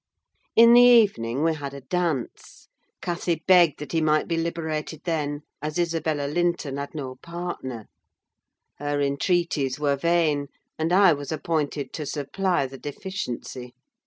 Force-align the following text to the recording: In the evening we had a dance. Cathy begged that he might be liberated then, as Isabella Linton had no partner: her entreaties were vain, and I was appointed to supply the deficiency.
In 0.55 0.73
the 0.73 0.81
evening 0.81 1.43
we 1.43 1.53
had 1.53 1.75
a 1.75 1.81
dance. 1.81 2.69
Cathy 3.01 3.43
begged 3.45 3.77
that 3.77 3.91
he 3.91 4.01
might 4.01 4.27
be 4.27 4.35
liberated 4.35 5.03
then, 5.03 5.43
as 5.61 5.77
Isabella 5.77 6.25
Linton 6.25 6.77
had 6.77 6.95
no 6.95 7.17
partner: 7.21 7.85
her 8.79 8.99
entreaties 8.99 9.79
were 9.79 9.95
vain, 9.95 10.47
and 10.79 10.91
I 10.91 11.13
was 11.13 11.31
appointed 11.31 11.93
to 11.93 12.07
supply 12.07 12.65
the 12.65 12.79
deficiency. 12.79 13.75